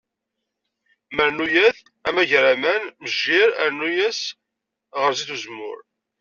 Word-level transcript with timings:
Marnuyet, 1.15 1.79
amagraman, 2.07 2.83
mejjir 3.01 3.47
rnu-as 3.67 4.21
ɣer 4.99 5.11
zzit 5.13 5.29
n 5.31 5.35
uzemmur. 5.35 5.79